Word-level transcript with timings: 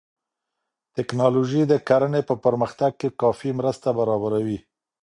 ټکنالوژي 0.95 1.61
د 1.67 1.73
کرنې 1.87 2.21
په 2.29 2.35
پرمختګ 2.45 2.91
کې 2.99 3.09
کافي 3.21 3.49
مرسته 3.59 3.87
برابروي. 3.99 4.57